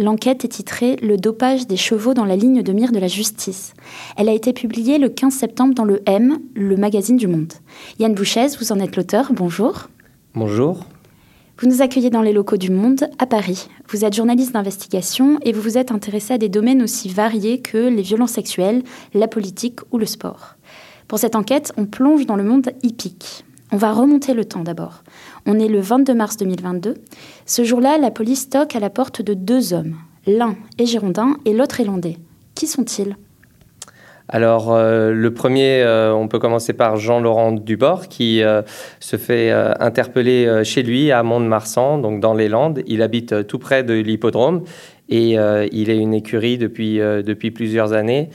L'enquête 0.00 0.44
est 0.44 0.48
titrée 0.48 0.96
Le 1.02 1.16
dopage 1.16 1.66
des 1.66 1.76
chevaux 1.76 2.14
dans 2.14 2.24
la 2.24 2.36
ligne 2.36 2.62
de 2.62 2.72
mire 2.72 2.92
de 2.92 3.00
la 3.00 3.08
justice. 3.08 3.74
Elle 4.16 4.28
a 4.28 4.32
été 4.32 4.52
publiée 4.52 4.96
le 4.96 5.08
15 5.08 5.34
septembre 5.34 5.74
dans 5.74 5.84
le 5.84 6.02
M, 6.06 6.38
le 6.54 6.76
magazine 6.76 7.16
du 7.16 7.26
Monde. 7.26 7.52
Yann 7.98 8.14
Bouchez, 8.14 8.46
vous 8.60 8.70
en 8.70 8.78
êtes 8.78 8.94
l'auteur. 8.94 9.32
Bonjour. 9.32 9.88
Bonjour. 10.34 10.84
Vous 11.58 11.66
nous 11.66 11.82
accueillez 11.82 12.10
dans 12.10 12.22
les 12.22 12.32
locaux 12.32 12.56
du 12.56 12.70
Monde 12.70 13.10
à 13.18 13.26
Paris. 13.26 13.68
Vous 13.88 14.04
êtes 14.04 14.14
journaliste 14.14 14.52
d'investigation 14.52 15.40
et 15.42 15.50
vous 15.50 15.62
vous 15.62 15.78
êtes 15.78 15.90
intéressé 15.90 16.34
à 16.34 16.38
des 16.38 16.48
domaines 16.48 16.82
aussi 16.82 17.08
variés 17.08 17.60
que 17.60 17.88
les 17.88 18.02
violences 18.02 18.30
sexuelles, 18.30 18.84
la 19.14 19.26
politique 19.26 19.80
ou 19.90 19.98
le 19.98 20.06
sport. 20.06 20.54
Pour 21.08 21.18
cette 21.18 21.34
enquête, 21.34 21.72
on 21.76 21.86
plonge 21.86 22.24
dans 22.24 22.36
le 22.36 22.44
monde 22.44 22.70
hippique. 22.84 23.44
On 23.70 23.76
va 23.76 23.92
remonter 23.92 24.32
le 24.32 24.46
temps 24.46 24.62
d'abord. 24.62 25.02
On 25.44 25.58
est 25.58 25.68
le 25.68 25.80
22 25.80 26.14
mars 26.14 26.36
2022. 26.38 26.94
Ce 27.44 27.64
jour-là, 27.64 27.98
la 27.98 28.10
police 28.10 28.48
toque 28.48 28.74
à 28.74 28.80
la 28.80 28.88
porte 28.88 29.20
de 29.20 29.34
deux 29.34 29.74
hommes. 29.74 29.96
L'un 30.26 30.56
est 30.78 30.86
girondin 30.86 31.36
et 31.44 31.52
l'autre 31.52 31.80
est 31.80 31.84
landais. 31.84 32.16
Qui 32.54 32.66
sont-ils? 32.66 33.16
Alors, 34.30 34.74
euh, 34.74 35.12
le 35.12 35.32
premier, 35.32 35.82
euh, 35.82 36.12
on 36.12 36.28
peut 36.28 36.38
commencer 36.38 36.72
par 36.74 36.96
Jean-Laurent 36.96 37.52
Dubord, 37.52 38.08
qui 38.08 38.42
euh, 38.42 38.62
se 39.00 39.16
fait 39.16 39.50
interpeller 39.50 40.62
chez 40.64 40.82
lui 40.82 41.10
à 41.12 41.22
Mont-de-Marsan, 41.22 41.98
donc 41.98 42.20
dans 42.20 42.34
les 42.34 42.48
Landes. 42.48 42.82
Il 42.86 43.02
habite 43.02 43.46
tout 43.46 43.58
près 43.58 43.82
de 43.82 43.94
l'hippodrome 43.94 44.64
et 45.10 45.36
il 45.72 45.90
est 45.90 45.96
une 45.96 46.12
écurie 46.12 46.58
depuis, 46.58 46.98
depuis 46.98 47.50
plusieurs 47.50 47.94
années 47.94 48.28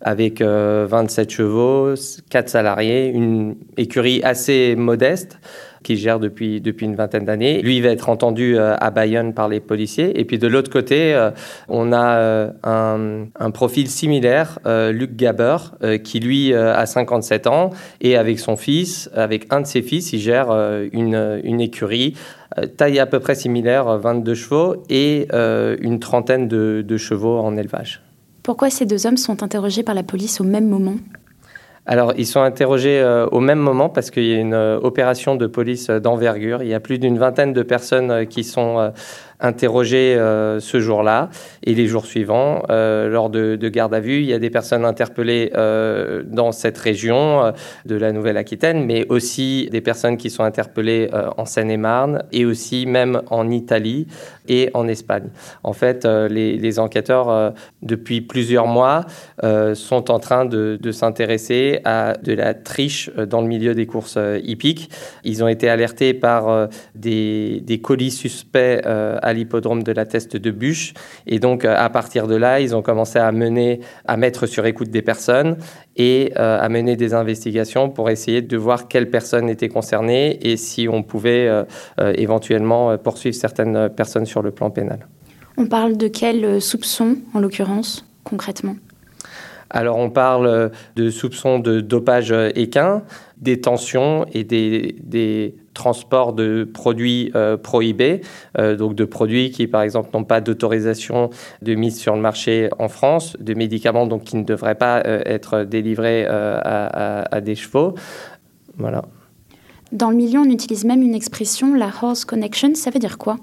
avec 0.00 0.40
27 0.42 1.30
chevaux, 1.30 1.94
4 2.30 2.48
salariés, 2.48 3.08
une 3.08 3.56
écurie 3.76 4.20
assez 4.22 4.76
modeste 4.76 5.38
qui 5.82 5.96
gère 5.96 6.18
depuis, 6.20 6.60
depuis 6.60 6.86
une 6.86 6.96
vingtaine 6.96 7.24
d'années. 7.24 7.62
Lui, 7.62 7.76
il 7.76 7.82
va 7.82 7.90
être 7.90 8.08
entendu 8.08 8.56
euh, 8.56 8.76
à 8.78 8.90
Bayonne 8.90 9.34
par 9.34 9.48
les 9.48 9.60
policiers. 9.60 10.18
Et 10.18 10.24
puis 10.24 10.38
de 10.38 10.46
l'autre 10.46 10.70
côté, 10.70 11.14
euh, 11.14 11.30
on 11.68 11.92
a 11.92 12.18
euh, 12.18 12.50
un, 12.62 13.50
profil 13.50 13.88
similaire, 13.88 14.58
Luc 14.66 15.16
Gaber, 15.16 15.56
qui 16.04 16.20
lui 16.20 16.54
a 16.54 16.84
57 16.84 17.46
ans 17.46 17.70
et 18.00 18.16
avec 18.16 18.38
son 18.38 18.56
fils, 18.56 19.10
avec 19.14 19.46
un 19.50 19.62
de 19.62 19.66
ses 19.66 19.82
fils, 19.82 20.12
il 20.12 20.20
gère 20.20 20.50
une, 20.92 21.40
une 21.42 21.60
écurie 21.60 22.14
taille 22.76 22.98
à 22.98 23.06
peu 23.06 23.18
près 23.18 23.34
similaire, 23.34 23.98
22 23.98 24.34
chevaux 24.34 24.82
et 24.90 25.28
une 25.32 25.98
trentaine 25.98 26.46
de 26.46 26.96
chevaux 26.96 27.38
en 27.38 27.56
élevage. 27.56 28.02
Pourquoi 28.48 28.70
ces 28.70 28.86
deux 28.86 29.06
hommes 29.06 29.18
sont 29.18 29.42
interrogés 29.42 29.82
par 29.82 29.94
la 29.94 30.02
police 30.02 30.40
au 30.40 30.44
même 30.44 30.66
moment 30.66 30.94
alors, 31.90 32.12
ils 32.18 32.26
sont 32.26 32.42
interrogés 32.42 33.00
euh, 33.00 33.26
au 33.28 33.40
même 33.40 33.58
moment 33.58 33.88
parce 33.88 34.10
qu'il 34.10 34.24
y 34.24 34.34
a 34.34 34.38
une 34.38 34.52
euh, 34.52 34.78
opération 34.78 35.36
de 35.36 35.46
police 35.46 35.88
euh, 35.88 36.00
d'envergure. 36.00 36.62
Il 36.62 36.68
y 36.68 36.74
a 36.74 36.80
plus 36.80 36.98
d'une 36.98 37.18
vingtaine 37.18 37.54
de 37.54 37.62
personnes 37.62 38.26
qui 38.26 38.44
sont 38.44 38.92
interrogés 39.40 40.16
euh, 40.16 40.60
ce 40.60 40.80
jour-là 40.80 41.30
et 41.62 41.74
les 41.74 41.86
jours 41.86 42.06
suivants 42.06 42.62
euh, 42.70 43.08
lors 43.08 43.30
de, 43.30 43.56
de, 43.56 43.68
garde 43.68 43.94
à 43.94 44.00
vue. 44.00 44.20
Il 44.20 44.26
y 44.26 44.32
a 44.32 44.38
des 44.38 44.50
personnes 44.50 44.84
interpellées 44.84 45.52
euh, 45.54 46.22
dans 46.26 46.52
cette 46.52 46.78
région 46.78 47.52
de 47.86 47.94
la 47.94 48.12
Nouvelle-Aquitaine, 48.12 48.84
mais 48.84 49.06
aussi 49.08 49.68
des 49.70 49.80
personnes 49.80 50.16
qui 50.16 50.30
sont 50.30 50.42
interpellées 50.42 51.10
en 51.36 51.44
Seine-et-Marne 51.44 52.24
et 52.32 52.44
aussi 52.44 52.86
même 52.86 53.22
en 53.30 53.50
Italie 53.50 54.06
et 54.48 54.70
en 54.74 54.88
Espagne. 54.88 55.28
En 55.62 55.72
fait, 55.72 56.04
les, 56.04 56.78
enquêteurs, 56.78 57.54
depuis 57.82 58.20
plusieurs 58.20 58.66
mois, 58.66 59.04
sont 59.74 60.10
en 60.10 60.18
train 60.18 60.44
de, 60.44 60.78
s'intéresser 60.90 61.80
à 61.84 62.14
de 62.16 62.32
la 62.32 62.54
triche 62.54 63.10
dans 63.14 63.40
le 63.40 63.46
milieu 63.46 63.74
des 63.74 63.86
courses 63.86 64.18
hippiques. 64.42 64.90
Ils 65.24 65.44
ont 65.44 65.48
été 65.48 65.68
alertés 65.68 66.14
par 66.14 66.68
des, 66.94 67.80
colis 67.82 68.10
suspects 68.10 68.80
l'hippodrome 69.32 69.82
de 69.82 69.92
la 69.92 70.06
Teste 70.06 70.36
de 70.36 70.50
Bûche. 70.50 70.94
Et 71.26 71.38
donc, 71.38 71.64
euh, 71.64 71.74
à 71.76 71.90
partir 71.90 72.26
de 72.26 72.34
là, 72.34 72.60
ils 72.60 72.74
ont 72.74 72.82
commencé 72.82 73.18
à 73.18 73.30
mener, 73.32 73.80
à 74.06 74.16
mettre 74.16 74.46
sur 74.46 74.66
écoute 74.66 74.90
des 74.90 75.02
personnes 75.02 75.56
et 75.96 76.32
euh, 76.38 76.60
à 76.60 76.68
mener 76.68 76.96
des 76.96 77.14
investigations 77.14 77.88
pour 77.90 78.10
essayer 78.10 78.42
de 78.42 78.56
voir 78.56 78.88
quelles 78.88 79.10
personnes 79.10 79.48
étaient 79.48 79.68
concernées 79.68 80.38
et 80.48 80.56
si 80.56 80.88
on 80.88 81.02
pouvait 81.02 81.48
euh, 81.48 81.64
éventuellement 82.14 82.96
poursuivre 82.98 83.34
certaines 83.36 83.88
personnes 83.88 84.26
sur 84.26 84.42
le 84.42 84.50
plan 84.50 84.70
pénal. 84.70 85.06
On 85.56 85.66
parle 85.66 85.96
de 85.96 86.08
quels 86.08 86.60
soupçons, 86.60 87.16
en 87.34 87.40
l'occurrence, 87.40 88.06
concrètement? 88.24 88.76
Alors 89.70 89.98
on 89.98 90.08
parle 90.08 90.70
de 90.96 91.10
soupçons 91.10 91.58
de 91.58 91.80
dopage 91.80 92.32
équin, 92.54 93.02
des 93.36 93.60
tensions 93.60 94.24
et 94.32 94.44
des, 94.44 94.96
des 95.02 95.56
transports 95.78 96.32
de 96.32 96.64
produits 96.64 97.30
euh, 97.36 97.56
prohibés, 97.56 98.20
euh, 98.58 98.74
donc 98.74 98.96
de 98.96 99.04
produits 99.04 99.52
qui 99.52 99.68
par 99.68 99.82
exemple 99.82 100.10
n'ont 100.12 100.24
pas 100.24 100.40
d'autorisation 100.40 101.30
de 101.62 101.74
mise 101.74 101.96
sur 101.98 102.16
le 102.16 102.20
marché 102.20 102.68
en 102.80 102.88
France, 102.88 103.36
de 103.38 103.54
médicaments 103.54 104.06
donc 104.06 104.24
qui 104.24 104.36
ne 104.36 104.42
devraient 104.42 104.74
pas 104.74 105.02
euh, 105.06 105.22
être 105.24 105.62
délivrés 105.62 106.26
à, 106.26 107.22
à, 107.30 107.40
des 107.40 107.54
chevaux. 107.54 107.94
Voilà. 108.76 109.02
Dans 109.92 110.10
le 110.10 110.16
milieu, 110.16 110.40
on 110.40 110.50
utilise 110.50 110.84
même 110.84 111.02
une 111.02 111.14
expression, 111.14 111.74
la 111.74 111.90
horse 112.02 112.24
connection. 112.24 112.74
Ça 112.74 112.90
veut 112.90 112.98
dire 112.98 113.16
quoi? 113.16 113.36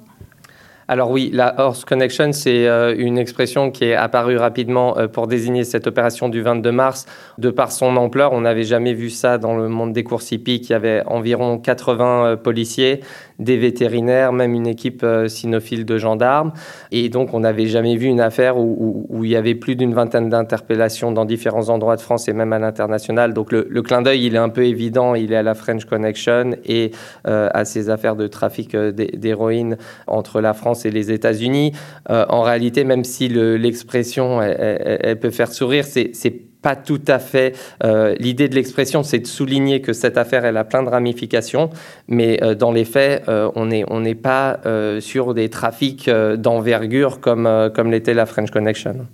Alors 0.87 1.09
oui, 1.09 1.31
la 1.33 1.59
Horse 1.59 1.83
Connection, 1.83 2.31
c'est 2.31 2.67
euh, 2.67 2.93
une 2.95 3.17
expression 3.17 3.71
qui 3.71 3.85
est 3.85 3.95
apparue 3.95 4.37
rapidement 4.37 4.95
euh, 4.99 5.07
pour 5.07 5.25
désigner 5.25 5.63
cette 5.63 5.87
opération 5.87 6.29
du 6.29 6.43
22 6.43 6.71
mars. 6.71 7.07
De 7.39 7.49
par 7.49 7.71
son 7.71 7.97
ampleur, 7.97 8.33
on 8.33 8.41
n'avait 8.41 8.63
jamais 8.63 8.93
vu 8.93 9.09
ça 9.09 9.39
dans 9.39 9.57
le 9.57 9.67
monde 9.67 9.93
des 9.93 10.03
courses 10.03 10.31
hippiques. 10.31 10.69
Il 10.69 10.73
y 10.73 10.75
avait 10.75 11.01
environ 11.07 11.57
80 11.57 12.25
euh, 12.25 12.35
policiers, 12.35 12.99
des 13.39 13.57
vétérinaires, 13.57 14.31
même 14.31 14.53
une 14.53 14.67
équipe 14.67 15.03
cynophile 15.27 15.85
de 15.85 15.97
gendarmes. 15.97 16.53
Et 16.91 17.09
donc, 17.09 17.33
on 17.33 17.39
n'avait 17.39 17.65
jamais 17.65 17.95
vu 17.97 18.05
une 18.05 18.21
affaire 18.21 18.57
où, 18.57 19.23
il 19.23 19.29
y 19.29 19.35
avait 19.35 19.55
plus 19.55 19.75
d'une 19.75 19.93
vingtaine 19.93 20.29
d'interpellations 20.29 21.11
dans 21.11 21.25
différents 21.25 21.69
endroits 21.69 21.95
de 21.95 22.01
France 22.01 22.29
et 22.29 22.33
même 22.33 22.53
à 22.53 22.59
l'international. 22.59 23.33
Donc, 23.33 23.51
le, 23.51 23.65
le, 23.69 23.81
clin 23.81 24.03
d'œil, 24.03 24.25
il 24.25 24.35
est 24.35 24.39
un 24.39 24.49
peu 24.49 24.65
évident. 24.65 25.15
Il 25.15 25.33
est 25.33 25.35
à 25.35 25.43
la 25.43 25.55
French 25.55 25.85
Connection 25.85 26.51
et 26.63 26.91
à 27.25 27.65
ces 27.65 27.89
affaires 27.89 28.15
de 28.15 28.27
trafic 28.27 28.75
d'héroïne 28.75 29.77
entre 30.07 30.39
la 30.39 30.53
France 30.53 30.74
et 30.83 30.91
les 30.91 31.11
États-Unis. 31.11 31.71
Euh, 32.09 32.25
en 32.27 32.41
réalité, 32.41 32.83
même 32.83 33.03
si 33.03 33.29
l'expression 33.29 34.41
elle, 34.41 35.19
peut 35.19 35.29
faire 35.29 35.51
sourire, 35.51 35.85
c'est 35.85 36.33
pas 36.61 36.75
tout 36.75 37.01
à 37.07 37.19
fait 37.19 37.55
euh, 37.83 38.15
l'idée 38.17 38.49
de 38.49 38.55
l'expression, 38.55 39.03
c'est 39.03 39.19
de 39.19 39.27
souligner 39.27 39.81
que 39.81 39.93
cette 39.93 40.17
affaire 40.17 40.45
elle 40.45 40.57
a 40.57 40.63
plein 40.63 40.81
de 40.81 40.89
ramifications, 40.89 41.69
mais 42.07 42.43
euh, 42.43 42.55
dans 42.55 42.71
les 42.71 42.85
faits, 42.85 43.23
on 43.27 43.65
n'est 43.65 44.15
pas 44.15 44.59
sur 44.99 45.33
des 45.33 45.49
trafics 45.49 46.09
d'envergure 46.09 47.19
comme 47.21 47.91
l'était 47.91 48.13
la 48.13 48.25
French 48.25 48.51
Connection. 48.51 49.05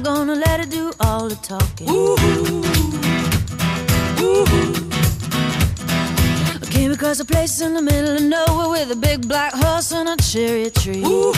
I'm 0.00 0.04
gonna 0.04 0.34
let 0.34 0.60
it 0.60 0.70
do 0.70 0.94
all 1.00 1.28
the 1.28 1.34
talking. 1.34 1.86
Ooh, 1.90 2.16
ooh. 4.24 4.64
I 6.62 6.66
came 6.70 6.90
across 6.90 7.20
a 7.20 7.24
place 7.26 7.60
in 7.60 7.74
the 7.74 7.82
middle 7.82 8.16
of 8.16 8.22
nowhere 8.22 8.70
with 8.70 8.90
a 8.92 8.96
big 8.96 9.28
black 9.28 9.52
horse 9.52 9.92
and 9.92 10.08
a 10.08 10.16
cherry 10.16 10.70
tree. 10.70 11.04
Ooh, 11.04 11.34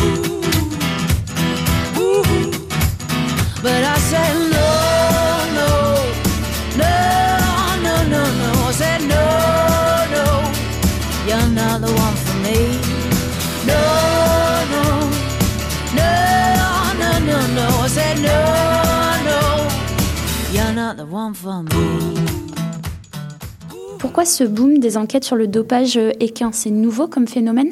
Pourquoi 24.03 24.25
ce 24.25 24.43
boom 24.43 24.79
des 24.79 24.97
enquêtes 24.97 25.23
sur 25.23 25.37
le 25.37 25.47
dopage 25.47 25.97
équin? 26.19 26.51
C'est 26.51 26.71
nouveau 26.71 27.07
comme 27.07 27.29
phénomène? 27.29 27.71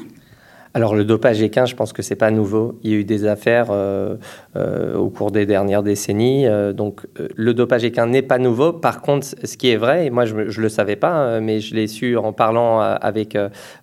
Alors 0.73 0.95
le 0.95 1.05
dopage 1.05 1.43
équin, 1.43 1.67
je 1.67 1.75
pense 1.75 1.93
que 1.93 2.01
c'est 2.01 2.15
pas 2.15 2.31
nouveau. 2.31 2.79
Il 2.85 2.91
y 2.91 2.95
a 2.95 2.99
eu 2.99 3.05
des 3.05 3.27
affaires 3.27 3.69
euh, 3.71 4.17
euh, 4.55 4.95
au 4.95 5.11
cours 5.11 5.33
des 5.33 5.45
dernières 5.45 5.83
décennies. 5.83 6.47
Euh, 6.47 6.73
donc 6.73 7.07
le 7.35 7.55
dopage 7.55 7.85
équin 7.85 8.07
n'est 8.07 8.23
pas 8.23 8.39
nouveau. 8.39 8.73
Par 8.73 9.01
contre, 9.01 9.27
ce 9.43 9.57
qui 9.57 9.71
est 9.71 9.77
vrai, 9.77 10.07
et 10.07 10.11
moi 10.11 10.27
je 10.27 10.35
ne 10.37 10.45
le 10.45 10.69
savais 10.69 10.95
pas, 10.95 11.11
hein, 11.11 11.41
mais 11.41 11.59
je 11.59 11.75
l'ai 11.75 11.89
su 11.89 12.17
en 12.17 12.33
parlant 12.33 12.81
avec 12.81 13.37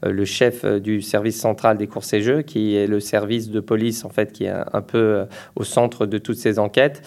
le 0.04 0.26
chef 0.26 0.66
du 0.66 1.02
service 1.02 1.40
central 1.40 1.78
des 1.78 1.88
courses 1.88 2.14
et 2.14 2.22
jeux, 2.22 2.42
qui 2.42 2.78
est 2.78 2.88
le 2.88 3.00
service 3.00 3.50
de 3.50 3.60
police 3.60 4.06
en 4.06 4.10
fait 4.10 4.32
qui 4.32 4.46
est 4.46 4.54
un 4.74 4.82
peu 4.82 5.26
au 5.56 5.64
centre 5.64 6.06
de 6.06 6.18
toutes 6.18 6.38
ces 6.38 6.60
enquêtes, 6.60 7.02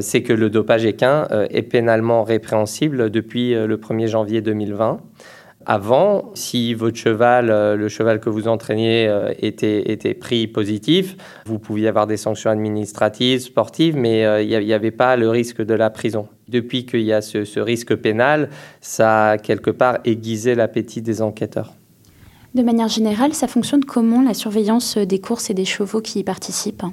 c'est 0.00 0.22
que 0.22 0.32
le 0.32 0.50
dopage 0.50 0.84
équin 0.84 1.26
est 1.50 1.62
pénalement 1.62 2.22
répréhensible 2.22 3.10
depuis 3.10 3.54
le 3.54 3.76
1er 3.76 4.08
janvier 4.08 4.40
2020. 4.40 5.00
Avant, 5.66 6.30
si 6.34 6.74
votre 6.74 6.96
cheval, 6.96 7.50
euh, 7.50 7.76
le 7.76 7.88
cheval 7.88 8.20
que 8.20 8.28
vous 8.28 8.48
entraîniez, 8.48 9.06
euh, 9.08 9.32
était, 9.38 9.90
était 9.92 10.14
pris 10.14 10.46
positif, 10.46 11.16
vous 11.46 11.58
pouviez 11.58 11.88
avoir 11.88 12.06
des 12.06 12.16
sanctions 12.16 12.50
administratives, 12.50 13.40
sportives, 13.40 13.96
mais 13.96 14.24
euh, 14.24 14.42
il 14.42 14.64
n'y 14.64 14.72
avait 14.72 14.90
pas 14.90 15.16
le 15.16 15.28
risque 15.28 15.62
de 15.62 15.74
la 15.74 15.90
prison. 15.90 16.28
Depuis 16.48 16.86
qu'il 16.86 17.02
y 17.02 17.12
a 17.12 17.22
ce, 17.22 17.44
ce, 17.44 17.60
risque 17.60 17.94
pénal, 17.94 18.50
ça 18.80 19.30
a 19.30 19.38
quelque 19.38 19.70
part 19.70 19.98
aiguisé 20.04 20.54
l'appétit 20.54 21.02
des 21.02 21.22
enquêteurs. 21.22 21.72
De 22.54 22.62
manière 22.62 22.88
générale, 22.88 23.32
ça 23.32 23.46
fonctionne 23.46 23.84
comment 23.84 24.22
la 24.22 24.34
surveillance 24.34 24.98
des 24.98 25.20
courses 25.20 25.48
et 25.50 25.54
des 25.54 25.64
chevaux 25.64 26.00
qui 26.00 26.20
y 26.20 26.24
participent? 26.24 26.84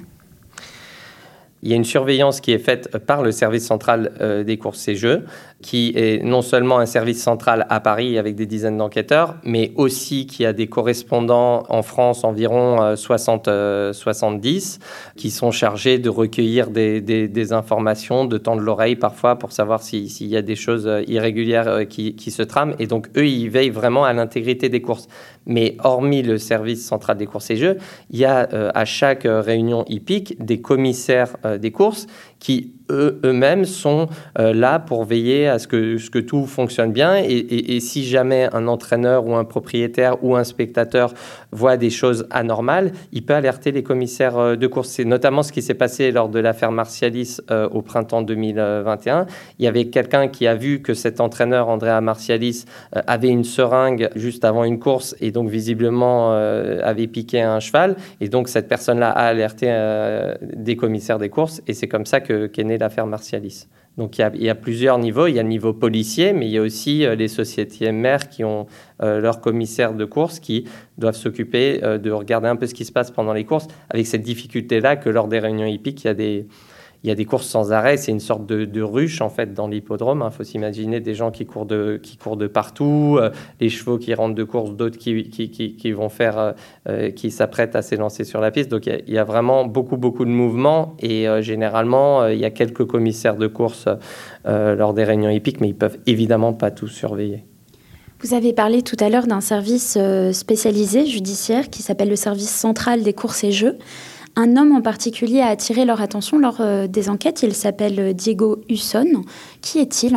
Il 1.62 1.70
y 1.70 1.72
a 1.72 1.76
une 1.76 1.84
surveillance 1.84 2.40
qui 2.40 2.52
est 2.52 2.58
faite 2.58 2.98
par 2.98 3.22
le 3.22 3.32
service 3.32 3.66
central 3.66 4.44
des 4.46 4.56
courses 4.56 4.88
et 4.88 4.94
jeux 4.94 5.24
qui 5.62 5.92
est 5.94 6.24
non 6.24 6.40
seulement 6.40 6.78
un 6.78 6.86
service 6.86 7.22
central 7.22 7.66
à 7.68 7.80
Paris 7.80 8.18
avec 8.18 8.34
des 8.34 8.46
dizaines 8.46 8.78
d'enquêteurs, 8.78 9.36
mais 9.44 9.72
aussi 9.76 10.26
qui 10.26 10.46
a 10.46 10.52
des 10.54 10.68
correspondants 10.68 11.64
en 11.68 11.82
France, 11.82 12.24
environ 12.24 12.96
60, 12.96 13.48
euh, 13.48 13.92
70, 13.92 14.78
euh, 14.80 15.12
qui 15.16 15.30
sont 15.30 15.50
chargés 15.50 15.98
de 15.98 16.08
recueillir 16.08 16.70
des, 16.70 17.52
informations, 17.52 18.24
de 18.24 18.38
tendre 18.38 18.62
l'oreille 18.62 18.96
parfois 18.96 19.36
pour 19.36 19.52
savoir 19.52 19.82
s'il 19.82 20.26
y 20.26 20.36
a 20.36 20.42
des 20.42 20.56
choses 20.56 20.86
euh, 20.86 21.02
irrégulières 21.06 21.86
qui, 21.88 22.14
qui, 22.14 22.30
se 22.30 22.42
trament. 22.42 22.74
Et 22.78 22.86
donc, 22.86 23.08
eux, 23.16 23.26
ils 23.26 23.50
veillent 23.50 23.70
vraiment 23.70 24.04
à 24.04 24.12
l'intégrité 24.12 24.68
des 24.68 24.80
courses. 24.80 25.08
Mais 25.46 25.76
hormis 25.82 26.22
le 26.22 26.38
service 26.38 26.86
central 26.86 27.16
des 27.16 27.26
courses 27.26 27.50
et 27.50 27.56
jeux, 27.56 27.78
il 28.10 28.18
y 28.18 28.24
a 28.24 28.46
à 28.74 28.84
chaque 28.84 29.22
réunion 29.24 29.84
hippique 29.88 30.36
des 30.44 30.60
commissaires 30.60 31.36
des 31.58 31.70
courses 31.70 32.06
qui 32.40 32.72
eux-mêmes 32.90 33.64
sont 33.64 34.08
euh, 34.38 34.52
là 34.52 34.78
pour 34.78 35.04
veiller 35.04 35.48
à 35.48 35.58
ce 35.58 35.66
que, 35.66 35.96
que 36.10 36.18
tout 36.18 36.46
fonctionne 36.46 36.92
bien. 36.92 37.16
Et, 37.16 37.80
si 37.80 38.04
jamais 38.04 38.48
un 38.52 38.66
entraîneur 38.66 39.26
ou 39.26 39.34
un 39.34 39.44
propriétaire 39.44 40.22
ou 40.22 40.36
un 40.36 40.44
spectateur 40.44 41.14
voit 41.52 41.76
des 41.76 41.90
choses 41.90 42.26
anormales, 42.30 42.92
il 43.12 43.24
peut 43.24 43.34
alerter 43.34 43.72
les 43.72 43.82
commissaires 43.82 44.38
euh, 44.38 44.56
de 44.56 44.66
course. 44.66 44.90
C'est 44.90 45.04
notamment 45.04 45.42
ce 45.42 45.52
qui 45.52 45.62
s'est 45.62 45.74
passé 45.74 46.10
lors 46.10 46.28
de 46.28 46.38
l'affaire 46.38 46.72
Martialis 46.72 47.38
euh, 47.50 47.68
au 47.68 47.82
printemps 47.82 48.22
2021. 48.22 49.26
Il 49.58 49.64
y 49.64 49.68
avait 49.68 49.86
quelqu'un 49.86 50.28
qui 50.28 50.46
a 50.46 50.54
vu 50.54 50.82
que 50.82 50.94
cet 50.94 51.20
entraîneur, 51.20 51.68
Andrea 51.68 52.00
Martialis, 52.00 52.64
avait 52.92 53.28
une 53.28 53.44
seringue 53.44 54.10
juste 54.16 54.44
avant 54.44 54.64
une 54.64 54.78
course 54.78 55.14
et 55.20 55.30
donc 55.30 55.48
visiblement 55.48 56.32
avait 56.32 57.06
piqué 57.06 57.40
un 57.40 57.60
cheval. 57.60 57.96
Et 58.20 58.28
donc 58.28 58.48
cette 58.48 58.68
personne-là 58.68 59.10
a 59.10 59.26
alerté 59.26 59.66
des 60.42 60.76
commissaires 60.76 61.18
des 61.18 61.28
courses 61.28 61.62
et 61.66 61.74
c'est 61.74 61.88
comme 61.88 62.06
ça 62.06 62.20
qu'est 62.46 62.64
née 62.64 62.78
l'affaire 62.78 63.06
Martialis. 63.06 63.66
Donc 64.00 64.18
il 64.18 64.42
y, 64.42 64.48
a, 64.48 64.54
plusieurs 64.54 64.98
niveaux. 64.98 65.26
Il 65.26 65.34
y 65.34 65.38
a 65.38 65.42
le 65.42 65.48
niveau 65.48 65.72
policier, 65.72 66.32
mais 66.32 66.46
il 66.46 66.52
y 66.52 66.58
a 66.58 66.62
aussi 66.62 67.04
euh, 67.04 67.14
les 67.14 67.28
sociétés 67.28 67.92
mères 67.92 68.28
qui 68.28 68.44
ont 68.44 68.66
euh, 69.02 69.20
leurs 69.20 69.40
commissaires 69.40 69.94
de 69.94 70.04
course 70.04 70.40
qui 70.40 70.64
doivent 70.96 71.16
s'occuper 71.16 71.80
euh, 71.82 71.98
de 71.98 72.10
regarder 72.10 72.48
un 72.48 72.56
peu 72.56 72.66
ce 72.66 72.72
qui 72.72 72.84
se 72.84 72.92
passe 72.92 73.10
pendant 73.10 73.32
les 73.32 73.44
courses, 73.44 73.66
avec 73.90 74.06
cette 74.06 74.22
difficulté-là 74.22 74.96
que 74.96 75.10
lors 75.10 75.28
des 75.28 75.38
réunions 75.38 75.66
hippiques, 75.66 76.04
il 76.04 76.06
y 76.06 76.10
a 76.10 76.14
des, 76.14 76.46
il 77.02 77.08
y 77.08 77.10
a 77.10 77.14
des 77.14 77.24
courses 77.24 77.46
sans 77.46 77.72
arrêt. 77.72 77.96
C'est 77.96 78.12
une 78.12 78.20
sorte 78.20 78.46
de, 78.46 78.82
ruche 78.82 79.20
en 79.20 79.28
fait 79.28 79.54
dans 79.54 79.68
l'hippodrome. 79.68 80.20
Il 80.22 80.26
hein. 80.26 80.30
faut 80.30 80.44
s'imaginer 80.44 81.00
des 81.00 81.14
gens 81.14 81.30
qui 81.30 81.46
courent 81.46 81.66
de, 81.66 81.98
qui 82.02 82.16
courent 82.16 82.36
de 82.36 82.46
partout, 82.46 83.18
euh, 83.20 83.30
les 83.60 83.68
chevaux 83.68 83.98
qui 83.98 84.14
rentrent 84.14 84.34
de 84.34 84.44
course, 84.44 84.72
d'autres 84.72 84.98
qui, 84.98 85.28
qui, 85.30 85.50
qui, 85.50 85.92
vont 85.92 86.08
faire, 86.08 86.38
euh, 86.38 86.52
euh, 86.88 87.10
qui 87.10 87.30
s'apprêtent 87.30 87.76
à 87.76 87.82
s'élancer 87.82 88.24
sur 88.24 88.40
la 88.40 88.50
piste. 88.50 88.70
Donc 88.70 88.86
il 88.86 89.14
y, 89.14 89.18
a, 89.18 89.24
vraiment 89.24 89.64
beaucoup 89.64 89.96
beaucoup 89.96 90.24
de 90.24 90.30
mouvements 90.30 90.96
et 90.98 91.26
généralement 91.40 92.26
il 92.26 92.38
y 92.38 92.44
a 92.44 92.50
quelques 92.50 92.84
commissaires 92.86 93.36
de 93.36 93.46
course 93.46 93.86
lors 94.44 94.94
des 94.94 95.04
réunions 95.04 95.30
hippiques, 95.30 95.60
mais 95.60 95.68
ils 95.68 95.76
peuvent 95.76 95.98
évidemment 96.06 96.52
pas 96.52 96.70
tous 96.70 96.88
surveiller. 96.88 97.44
Vous 98.22 98.34
avez 98.34 98.52
parlé 98.52 98.82
tout 98.82 98.96
à 98.98 99.08
l'heure 99.08 99.26
d'un 99.26 99.40
service 99.40 99.96
spécialisé 100.32 101.06
judiciaire 101.06 101.70
qui 101.70 101.82
s'appelle 101.82 102.08
le 102.08 102.16
service 102.16 102.50
central 102.50 103.02
des 103.02 103.12
courses 103.12 103.44
et 103.44 103.52
jeux. 103.52 103.78
Un 104.36 104.56
homme 104.56 104.72
en 104.72 104.80
particulier 104.80 105.40
a 105.40 105.48
attiré 105.48 105.84
leur 105.84 106.00
attention 106.00 106.38
lors 106.38 106.60
euh, 106.60 106.86
des 106.86 107.08
enquêtes. 107.08 107.42
Il 107.42 107.54
s'appelle 107.54 108.14
Diego 108.14 108.62
Husson. 108.68 109.22
Qui 109.60 109.80
est-il? 109.80 110.16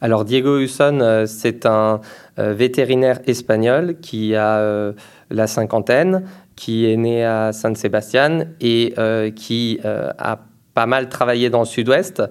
Alors 0.00 0.24
Diego 0.24 0.58
Husson, 0.58 0.98
euh, 1.00 1.26
c'est 1.26 1.66
un 1.66 2.00
euh, 2.38 2.52
vétérinaire 2.52 3.20
espagnol 3.26 3.96
qui 4.00 4.34
a 4.34 4.92
la 5.30 5.46
cinquantaine, 5.46 6.24
qui 6.56 6.90
est 6.90 6.96
né 6.96 7.24
à 7.24 7.52
San 7.52 7.74
Sebastian 7.74 8.44
et 8.60 8.94
qui 9.34 9.80
a 9.82 10.38
pas 10.74 10.86
mal 10.86 11.08
travaillé 11.08 11.50
dans 11.50 11.60
le 11.60 11.66
sud-ouest. 11.66 12.22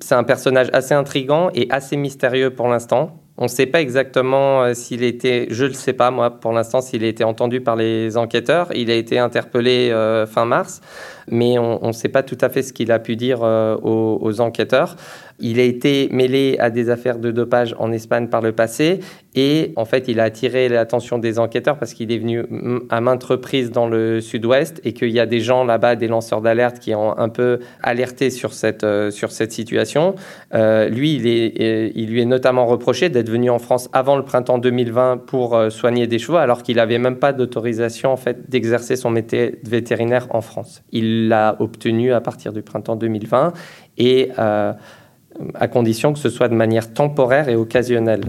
C'est 0.00 0.14
un 0.14 0.24
personnage 0.24 0.68
assez 0.72 0.94
intrigant 0.94 1.50
et 1.54 1.66
assez 1.70 1.96
mystérieux 1.96 2.50
pour 2.50 2.68
l'instant. 2.68 3.23
On 3.36 3.44
ne 3.44 3.48
sait 3.48 3.66
pas 3.66 3.80
exactement 3.80 4.62
euh, 4.62 4.74
s'il 4.74 5.02
était, 5.02 5.48
je 5.50 5.64
ne 5.64 5.68
le 5.70 5.74
sais 5.74 5.92
pas 5.92 6.12
moi 6.12 6.30
pour 6.30 6.52
l'instant, 6.52 6.80
s'il 6.80 7.02
a 7.02 7.08
été 7.08 7.24
entendu 7.24 7.60
par 7.60 7.74
les 7.74 8.16
enquêteurs. 8.16 8.68
Il 8.76 8.92
a 8.92 8.94
été 8.94 9.18
interpellé 9.18 9.90
euh, 9.90 10.24
fin 10.24 10.44
mars, 10.44 10.80
mais 11.28 11.58
on 11.58 11.84
ne 11.84 11.92
sait 11.92 12.08
pas 12.08 12.22
tout 12.22 12.38
à 12.40 12.48
fait 12.48 12.62
ce 12.62 12.72
qu'il 12.72 12.92
a 12.92 13.00
pu 13.00 13.16
dire 13.16 13.40
euh, 13.42 13.76
aux, 13.82 14.40
enquêteurs. 14.40 14.94
Il 15.40 15.60
a 15.60 15.62
été 15.62 16.08
mêlé 16.12 16.56
à 16.58 16.70
des 16.70 16.90
affaires 16.90 17.18
de 17.18 17.30
dopage 17.30 17.74
en 17.78 17.92
Espagne 17.92 18.28
par 18.28 18.40
le 18.40 18.52
passé 18.52 19.00
et 19.34 19.72
en 19.76 19.84
fait 19.84 20.08
il 20.08 20.20
a 20.20 20.24
attiré 20.24 20.68
l'attention 20.68 21.18
des 21.18 21.38
enquêteurs 21.38 21.76
parce 21.78 21.94
qu'il 21.94 22.12
est 22.12 22.18
venu 22.18 22.44
à 22.88 23.00
maintes 23.00 23.24
reprises 23.24 23.70
dans 23.70 23.88
le 23.88 24.20
sud-ouest 24.20 24.80
et 24.84 24.92
qu'il 24.92 25.10
y 25.10 25.20
a 25.20 25.26
des 25.26 25.40
gens 25.40 25.64
là-bas, 25.64 25.96
des 25.96 26.08
lanceurs 26.08 26.40
d'alerte 26.40 26.78
qui 26.78 26.94
ont 26.94 27.16
un 27.18 27.28
peu 27.28 27.58
alerté 27.82 28.30
sur 28.30 28.52
cette, 28.52 28.86
sur 29.10 29.32
cette 29.32 29.52
situation. 29.52 30.14
lui, 30.52 31.14
il, 31.14 31.26
est, 31.26 31.92
il 31.94 32.10
lui 32.10 32.22
est 32.22 32.26
notamment 32.26 32.66
reproché 32.66 33.08
d'être 33.08 33.30
venu 33.30 33.50
en 33.50 33.58
France 33.58 33.88
avant 33.92 34.16
le 34.16 34.24
printemps 34.24 34.58
2020 34.58 35.18
pour 35.26 35.54
euh, 35.54 35.70
soigner 35.70 36.06
des 36.06 36.18
chevaux, 36.18 36.36
alors 36.36 36.62
qu'il 36.62 36.76
n'avait 36.76 36.98
même 36.98 37.16
pas 37.16 37.32
d'autorisation 37.32 38.12
en 38.12 38.16
fait 38.16 38.50
d'exercer 38.50 38.96
son 38.96 39.10
métier 39.10 39.58
de 39.62 39.70
vétérinaire 39.70 40.26
en 40.30 40.40
France. 40.40 40.82
Il 40.92 41.28
l'a 41.28 41.56
obtenu 41.58 42.12
à 42.12 42.20
partir 42.20 42.52
du 42.52 42.62
printemps 42.62 42.96
2020 42.96 43.52
et 43.98 44.30
euh, 44.38 44.72
à 45.54 45.68
condition 45.68 46.12
que 46.12 46.18
ce 46.18 46.30
soit 46.30 46.48
de 46.48 46.54
manière 46.54 46.92
temporaire 46.92 47.48
et 47.48 47.56
occasionnelle. 47.56 48.24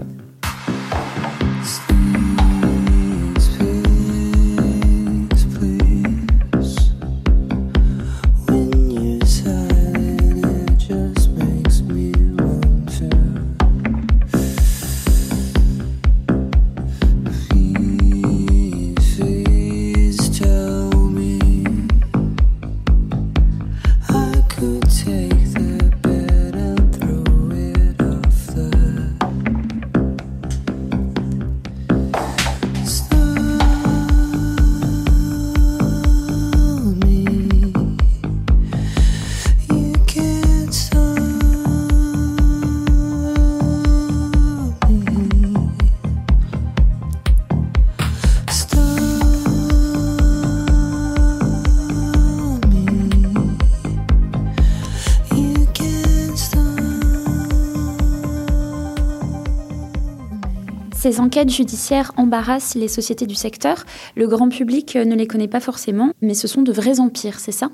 Ces 61.06 61.20
enquêtes 61.20 61.50
judiciaires 61.50 62.10
embarrassent 62.16 62.74
les 62.74 62.88
sociétés 62.88 63.26
du 63.26 63.36
secteur. 63.36 63.84
Le 64.16 64.26
grand 64.26 64.48
public 64.48 64.96
ne 64.96 65.14
les 65.14 65.28
connaît 65.28 65.46
pas 65.46 65.60
forcément, 65.60 66.10
mais 66.20 66.34
ce 66.34 66.48
sont 66.48 66.62
de 66.62 66.72
vrais 66.72 66.98
empires, 66.98 67.38
c'est 67.38 67.52
ça? 67.52 67.70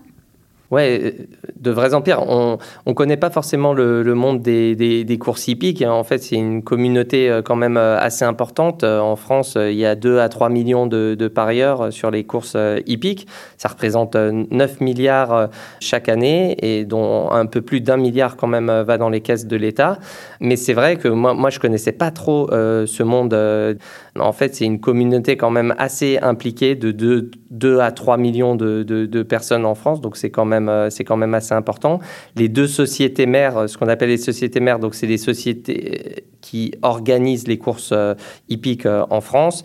Ouais, 0.73 1.15
de 1.61 1.71
vrais 1.71 1.93
empires. 1.93 2.25
On 2.27 2.57
ne 2.87 2.93
connaît 2.95 3.19
pas 3.19 3.29
forcément 3.29 3.75
le, 3.75 4.03
le 4.03 4.15
monde 4.15 4.41
des, 4.41 4.75
des, 4.75 5.19
courses 5.19 5.47
hippiques. 5.47 5.83
En 5.83 6.03
fait, 6.03 6.17
c'est 6.17 6.37
une 6.37 6.63
communauté 6.63 7.29
euh, 7.29 7.43
quand 7.43 7.57
même 7.57 7.77
euh, 7.77 7.99
assez 7.99 8.25
importante. 8.25 8.83
Euh, 8.83 8.99
en 8.99 9.17
France, 9.17 9.59
il 9.61 9.77
y 9.77 9.85
a 9.85 9.95
2 9.95 10.19
à 10.19 10.31
3 10.31 10.49
millions 10.49 10.87
de, 10.87 11.15
de 11.15 11.29
parieurs 11.29 11.93
sur 11.93 12.11
les 12.11 12.25
courses 12.25 12.57
hippiques. 12.87 13.29
Ça 13.59 13.69
représente 13.69 14.17
9 14.17 14.81
milliards 14.81 15.51
chaque 15.81 16.09
année 16.09 16.57
et 16.63 16.87
dont 16.87 17.31
un 17.31 17.45
peu 17.45 17.61
plus 17.61 17.83
d'un 17.83 17.99
milliard 17.99 18.39
quand 18.39 18.47
même 18.47 18.71
va 18.71 18.97
dans 18.97 19.11
les 19.11 19.21
caisses 19.21 19.47
de 19.47 19.57
l'État. 19.57 19.99
Mais 20.41 20.57
c'est 20.57 20.73
vrai 20.73 20.97
que 20.97 21.09
moi, 21.09 21.35
moi 21.35 21.51
je 21.51 21.61
connaissais 21.61 21.93
pas 21.93 22.11
trop 22.11 22.51
euh, 22.51 22.87
ce 22.87 23.03
monde. 23.03 23.35
En 24.19 24.33
fait, 24.33 24.55
c'est 24.55 24.67
une 24.67 24.81
communauté 24.81 25.37
quand 25.37 25.51
même 25.51 25.75
assez 25.79 26.19
impliquée 26.19 26.75
de 26.75 26.91
2, 26.91 27.31
2 27.51 27.79
à 27.81 27.93
3 27.93 28.19
millions 28.19 28.57
de, 28.57 29.23
personnes 29.23 29.65
en 29.65 29.75
France. 29.75 30.01
Donc, 30.01 30.17
c'est 30.17 30.31
quand 30.31 30.45
même 30.45 30.69
euh, 30.69 30.89
quand 31.07 31.17
même 31.17 31.35
assez 31.35 31.55
important. 31.55 31.99
Les 32.37 32.49
deux 32.49 32.67
sociétés 32.67 33.27
mères, 33.27 33.57
euh, 33.57 33.67
ce 33.67 33.79
qu'on 33.79 33.89
appelle 33.89 34.11
les 34.11 34.19
sociétés 34.19 34.61
mères, 34.61 34.79
donc 34.79 34.95
c'est 34.95 35.07
les 35.07 35.19
sociétés 35.19 36.25
qui 36.43 36.75
organisent 36.83 37.47
les 37.47 37.57
courses 37.57 37.95
hippiques 38.49 38.87
en 38.87 39.21
France, 39.21 39.63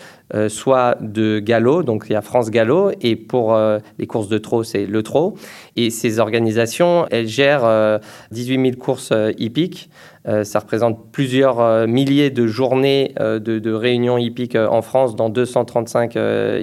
soit 0.50 0.98
de 1.00 1.40
galop, 1.40 1.84
donc 1.84 2.06
il 2.10 2.14
y 2.14 2.16
a 2.16 2.22
France 2.22 2.52
Gallo, 2.52 2.92
et 3.02 3.16
pour 3.16 3.58
les 3.98 4.08
courses 4.08 4.28
de 4.28 4.38
trot, 4.38 4.64
c'est 4.64 4.86
le 4.86 5.04
trot. 5.04 5.36
Et 5.76 5.90
ces 5.90 6.20
organisations, 6.20 7.06
elles 7.12 7.28
gèrent 7.28 8.00
18 8.32 8.72
000 8.72 8.76
courses 8.78 9.14
hippiques. 9.38 9.90
ça 10.44 10.60
représente 10.60 11.12
plusieurs 11.12 11.88
milliers 11.88 12.30
de 12.30 12.46
journées 12.46 13.14
de, 13.20 13.74
réunions 13.74 14.18
hippiques 14.18 14.58
en 14.58 14.82
France 14.82 15.16
dans 15.16 15.30
235 15.30 16.18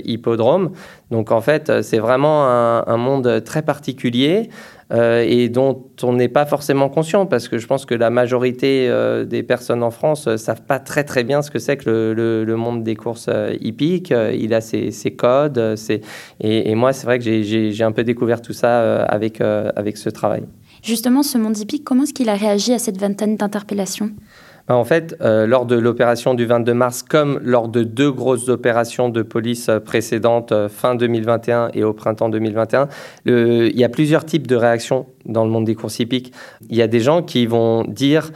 hippodromes. 0.05 0.73
Donc 1.11 1.33
en 1.33 1.41
fait, 1.41 1.83
c'est 1.83 1.99
vraiment 1.99 2.47
un, 2.47 2.97
monde 2.97 3.43
très 3.45 3.63
particulier 3.63 4.51
euh, 4.93 5.25
et 5.27 5.49
dont 5.49 5.85
on 6.03 6.13
n'est 6.13 6.29
pas 6.29 6.47
forcément 6.47 6.89
conscient 6.89 7.27
parce 7.27 7.49
que 7.49 7.59
je 7.59 7.67
pense 7.67 7.87
que 7.87 7.95
la 7.95 8.11
majorité 8.11 8.89
euh, 8.89 9.25
des 9.25 9.43
personnes 9.43 9.83
en 9.83 9.91
France 9.91 10.27
ne 10.27 10.37
savent 10.37 10.63
pas 10.63 10.79
très 10.79 11.05
très 11.05 11.25
bien 11.25 11.43
ce 11.43 11.51
que 11.51 11.59
c'est 11.59 11.77
que 11.77 12.15
le, 12.15 12.57
monde 12.57 12.85
des 12.85 12.95
courses 12.95 13.29
euh, 13.29 13.55
hippiques. 13.61 14.13
il 14.13 14.55
a 14.55 14.61
ses, 14.61 14.93
codes. 15.17 15.77
Ses... 15.77 16.03
Et, 16.41 16.71
et, 16.71 16.75
moi, 16.75 16.93
c'est 16.93 17.07
vrai 17.07 17.19
que 17.19 17.25
j'ai 17.25 17.85
un 17.85 17.93
peu 17.93 18.05
découvert 18.05 18.43
tout 18.43 18.53
ça 18.53 19.05
avec, 19.05 19.41
avec 19.41 19.97
ce 19.97 20.11
travail. 20.11 20.45
Justement, 20.83 21.23
ce 21.23 21.39
monde 21.39 21.57
hippique, 21.59 21.85
comment 21.85 22.03
est-ce 22.03 22.13
qu'il 22.13 22.29
a 22.29 22.35
réagi 22.35 22.73
à 22.73 22.79
cette 22.79 22.99
vingtaine 22.99 23.37
d'interpellations? 23.37 24.11
En 24.69 24.85
fait, 24.85 25.15
euh, 25.21 25.47
lors 25.47 25.67
de 25.67 25.77
l'opération 25.77 26.33
du 26.33 26.47
22 26.47 26.73
mars, 26.73 27.03
comme 27.03 27.39
lors 27.43 27.69
de 27.69 27.83
deux 27.83 28.11
grosses 28.11 28.49
opérations 28.49 29.11
de 29.11 29.23
police 29.23 29.71
précédentes, 29.85 30.53
euh, 30.53 30.69
fin 30.71 30.95
2021 30.95 31.71
et 31.75 31.85
au 31.85 31.93
printemps 31.93 32.31
2021, 32.31 32.89
le, 33.25 33.69
il 33.69 33.79
y 33.79 33.85
a 33.85 33.91
plusieurs 33.91 34.25
types 34.25 34.47
de 34.47 34.57
réactions 34.57 35.07
dans 35.27 35.45
le 35.45 35.51
monde 35.51 35.67
des 35.67 35.75
courses 35.75 35.99
hippiques. 35.99 36.33
Il 36.71 36.77
y 36.77 36.83
a 36.83 36.87
des 36.87 37.01
gens 37.01 37.23
qui 37.23 37.45
vont 37.47 37.85
dire 37.85 38.31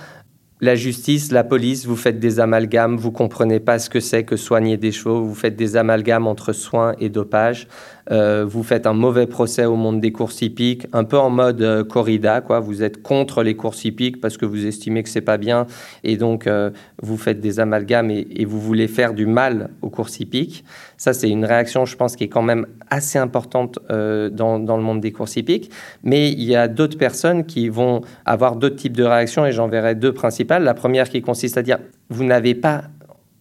la 0.61 0.75
justice, 0.75 1.31
la 1.31 1.45
police, 1.45 1.87
vous 1.87 1.97
faites 1.97 2.19
des 2.19 2.41
amalgames, 2.41 2.97
vous 2.97 3.13
comprenez 3.13 3.61
pas 3.61 3.79
ce 3.79 3.89
que 3.89 4.01
c'est 4.01 4.25
que 4.25 4.37
soigner 4.37 4.77
des 4.77 4.91
chevaux, 4.91 5.23
vous 5.23 5.35
faites 5.35 5.57
des 5.57 5.77
amalgames 5.77 6.27
entre 6.27 6.53
soins 6.53 6.95
et 6.99 7.09
dopage, 7.09 7.69
euh, 8.11 8.45
vous 8.47 8.63
faites 8.63 8.87
un 8.87 8.93
mauvais 8.93 9.27
procès 9.27 9.65
au 9.65 9.77
monde 9.77 10.01
des 10.01 10.13
courses 10.13 10.41
hippiques, 10.41 10.87
un 10.93 11.05
peu 11.05 11.19
en 11.19 11.31
mode 11.31 11.61
euh, 11.63 11.85
corrida, 11.85 12.41
quoi. 12.41 12.61
Vous 12.61 12.83
êtes 12.83 13.03
contre 13.03 13.43
les 13.43 13.55
courses 13.55 13.85
hippiques 13.85 14.21
parce 14.21 14.37
que 14.37 14.47
vous 14.47 14.67
estimez 14.67 15.03
que 15.03 15.09
c'est 15.09 15.21
pas 15.21 15.37
bien 15.37 15.67
et 16.05 16.17
donc 16.17 16.47
euh, 16.47 16.71
vous 17.03 17.17
faites 17.17 17.41
des 17.41 17.61
amalgames 17.61 18.11
et, 18.11 18.45
vous 18.45 18.61
voulez 18.61 18.89
faire 18.89 19.13
du 19.13 19.27
mal 19.27 19.71
aux 19.83 19.91
courses 19.91 20.21
hippiques. 20.21 20.65
Ça, 20.97 21.13
c'est 21.13 21.29
une 21.29 21.45
réaction, 21.45 21.85
je 21.85 21.97
pense, 21.97 22.17
qui 22.17 22.25
est 22.25 22.29
quand 22.29 22.43
même 22.43 22.67
assez 22.89 23.19
importante 23.19 23.79
dans, 23.89 24.59
dans, 24.59 24.77
le 24.77 24.83
monde 24.83 25.01
des 25.01 25.13
courses 25.13 25.37
hippiques. 25.37 25.71
Mais 26.03 26.31
il 26.31 26.45
y 26.45 26.57
a 26.57 26.67
d'autres 26.67 26.97
personnes 26.97 27.45
qui 27.45 27.69
vont 27.69 28.01
avoir 28.25 28.57
d'autres 28.57 28.77
types 28.77 28.97
de 28.97 29.05
réactions 29.05 29.45
et 29.45 29.53
j'en 29.53 29.69
verrai 29.69 29.95
deux 29.95 30.13
principales. 30.13 30.65
La 30.65 30.75
première 30.75 31.09
qui 31.11 31.21
consiste 31.21 31.59
à 31.59 31.63
dire 31.63 31.79
vous 32.09 32.25
n'avez 32.25 32.55
pas 32.55 32.85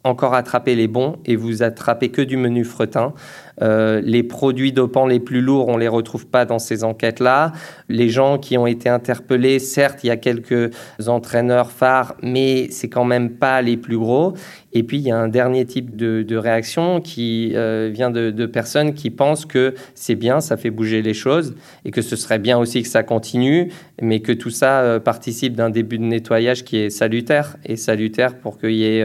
encore 0.07 0.33
attrapé 0.33 0.75
les 0.75 0.87
bons 0.87 1.17
et 1.25 1.35
vous 1.35 1.63
attrapez 1.63 2.09
que 2.09 2.21
du 2.21 2.37
menu 2.37 2.63
fretin. 2.63 3.13
Euh, 3.61 4.01
les 4.03 4.21
produits 4.21 4.71
dopants 4.71 5.07
les 5.07 5.19
plus 5.19 5.41
lourds, 5.41 5.67
on 5.67 5.77
les 5.77 5.87
retrouve 5.87 6.27
pas 6.27 6.45
dans 6.45 6.59
ces 6.59 6.83
enquêtes-là. 6.83 7.53
Les 7.89 8.09
gens 8.09 8.37
qui 8.37 8.57
ont 8.57 8.67
été 8.67 8.87
interpellés, 8.87 9.59
certes, 9.59 10.03
il 10.03 10.07
y 10.07 10.11
a 10.11 10.17
quelques 10.17 10.71
entraîneurs 11.07 11.71
phares, 11.71 12.15
mais 12.21 12.67
c'est 12.69 12.89
quand 12.89 13.05
même 13.05 13.31
pas 13.31 13.61
les 13.61 13.77
plus 13.77 13.97
gros. 13.97 14.33
Et 14.73 14.83
puis, 14.83 14.97
il 14.97 15.03
y 15.03 15.11
a 15.11 15.17
un 15.17 15.27
dernier 15.27 15.65
type 15.65 15.95
de, 15.95 16.37
réaction 16.37 17.01
qui 17.01 17.53
euh, 17.55 17.89
vient 17.91 18.11
de, 18.11 18.45
personnes 18.45 18.93
qui 18.93 19.09
pensent 19.09 19.45
que 19.45 19.73
c'est 19.95 20.15
bien, 20.15 20.39
ça 20.39 20.55
fait 20.55 20.69
bouger 20.69 21.01
les 21.01 21.15
choses, 21.15 21.55
et 21.83 21.89
que 21.89 22.03
ce 22.03 22.15
serait 22.15 22.37
bien 22.37 22.59
aussi 22.59 22.83
que 22.83 22.87
ça 22.87 23.01
continue, 23.01 23.71
mais 23.99 24.19
que 24.19 24.31
tout 24.31 24.51
ça 24.51 24.81
euh, 24.81 24.99
participe 24.99 25.55
d'un 25.55 25.71
début 25.71 25.97
de 25.97 26.03
nettoyage 26.03 26.63
qui 26.63 26.77
est 26.77 26.89
salutaire, 26.91 27.57
et 27.65 27.75
salutaire 27.75 28.35
pour 28.37 28.59
qu'il 28.59 28.73
y 28.73 28.85
ait 28.85 29.03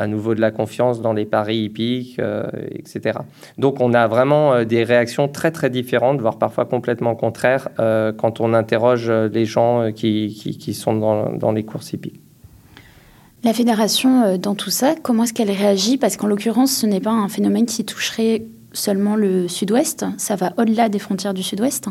à 0.00 0.06
nouveau 0.06 0.34
de 0.34 0.40
la 0.40 0.50
confiance 0.50 1.02
dans 1.02 1.12
les 1.12 1.26
paris 1.26 1.58
hippiques, 1.58 2.18
euh, 2.18 2.44
etc. 2.72 3.18
Donc 3.58 3.80
on 3.80 3.92
a 3.92 4.06
vraiment 4.06 4.54
euh, 4.54 4.64
des 4.64 4.82
réactions 4.82 5.28
très 5.28 5.50
très 5.50 5.68
différentes, 5.68 6.20
voire 6.20 6.38
parfois 6.38 6.64
complètement 6.64 7.14
contraires, 7.14 7.68
euh, 7.78 8.10
quand 8.10 8.40
on 8.40 8.54
interroge 8.54 9.10
les 9.10 9.44
gens 9.44 9.92
qui, 9.92 10.56
qui, 10.58 10.74
sont 10.74 10.94
dans, 10.94 11.32
dans, 11.32 11.52
les 11.52 11.64
courses 11.64 11.92
hippiques. 11.92 12.20
La 13.44 13.52
fédération, 13.52 14.38
dans 14.38 14.54
tout 14.54 14.70
ça, 14.70 14.94
comment 15.02 15.24
est-ce 15.24 15.34
qu'elle 15.34 15.50
réagit? 15.50 15.98
Parce 15.98 16.16
qu'en 16.16 16.26
l'occurrence, 16.26 16.72
ce 16.72 16.86
n'est 16.86 17.00
pas 17.00 17.10
un 17.10 17.28
phénomène 17.28 17.66
qui 17.66 17.84
toucherait 17.84 18.44
seulement 18.72 19.16
le 19.16 19.48
sud-ouest, 19.48 20.06
ça 20.16 20.36
va 20.36 20.52
au-delà 20.56 20.88
des 20.88 20.98
frontières 20.98 21.34
du 21.34 21.42
sud-ouest 21.42 21.88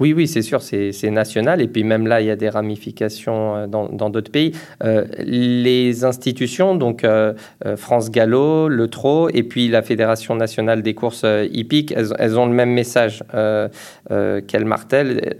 oui, 0.00 0.12
oui, 0.12 0.26
c'est 0.26 0.42
sûr, 0.42 0.60
c'est 0.60 1.10
national. 1.10 1.60
Et 1.60 1.68
puis 1.68 1.84
même 1.84 2.08
là, 2.08 2.20
il 2.20 2.26
y 2.26 2.30
a 2.30 2.36
des 2.36 2.48
ramifications 2.48 3.68
dans 3.68 4.10
d'autres 4.10 4.30
pays. 4.30 4.52
Euh, 4.82 5.04
les 5.18 6.04
institutions, 6.04 6.74
donc 6.74 7.04
euh, 7.04 7.34
France 7.76 8.10
Gallo, 8.10 8.68
le 8.68 8.88
TRO, 8.88 9.28
et 9.32 9.44
puis 9.44 9.68
la 9.68 9.82
Fédération 9.82 10.34
nationale 10.34 10.82
des 10.82 10.94
courses 10.94 11.24
hippiques, 11.52 11.92
elles, 11.92 12.08
elles 12.18 12.38
ont 12.38 12.46
le 12.46 12.52
même 12.52 12.72
message 12.72 13.22
euh, 13.34 13.68
qu'elles 14.48 14.64
martèlent. 14.64 15.36